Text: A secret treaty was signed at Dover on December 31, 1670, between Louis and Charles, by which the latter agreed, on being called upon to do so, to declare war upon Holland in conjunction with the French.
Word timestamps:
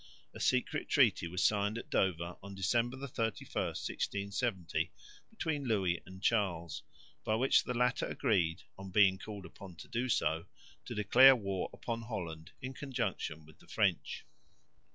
A 0.33 0.39
secret 0.39 0.89
treaty 0.89 1.27
was 1.27 1.43
signed 1.43 1.77
at 1.77 1.91
Dover 1.91 2.35
on 2.41 2.55
December 2.55 2.97
31, 3.05 3.65
1670, 3.67 4.91
between 5.29 5.65
Louis 5.65 6.01
and 6.07 6.23
Charles, 6.23 6.81
by 7.23 7.35
which 7.35 7.63
the 7.63 7.75
latter 7.75 8.07
agreed, 8.07 8.63
on 8.79 8.89
being 8.89 9.19
called 9.19 9.45
upon 9.45 9.75
to 9.75 9.87
do 9.87 10.09
so, 10.09 10.47
to 10.85 10.95
declare 10.95 11.35
war 11.35 11.69
upon 11.71 12.01
Holland 12.01 12.49
in 12.63 12.73
conjunction 12.73 13.45
with 13.45 13.59
the 13.59 13.67
French. 13.67 14.25